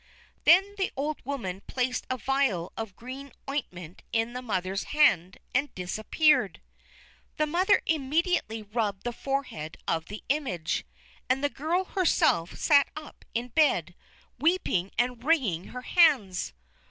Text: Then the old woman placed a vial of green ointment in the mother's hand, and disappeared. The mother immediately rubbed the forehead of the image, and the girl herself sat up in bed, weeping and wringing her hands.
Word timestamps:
Then 0.45 0.73
the 0.79 0.91
old 0.95 1.23
woman 1.23 1.61
placed 1.67 2.07
a 2.09 2.17
vial 2.17 2.73
of 2.75 2.95
green 2.95 3.31
ointment 3.47 4.01
in 4.11 4.33
the 4.33 4.41
mother's 4.41 4.85
hand, 4.85 5.37
and 5.53 5.71
disappeared. 5.75 6.59
The 7.37 7.45
mother 7.45 7.83
immediately 7.85 8.63
rubbed 8.63 9.03
the 9.03 9.13
forehead 9.13 9.77
of 9.87 10.07
the 10.07 10.23
image, 10.27 10.85
and 11.29 11.43
the 11.43 11.49
girl 11.51 11.83
herself 11.85 12.55
sat 12.57 12.87
up 12.95 13.23
in 13.35 13.49
bed, 13.49 13.93
weeping 14.39 14.89
and 14.97 15.23
wringing 15.23 15.65
her 15.65 15.83
hands. 15.83 16.53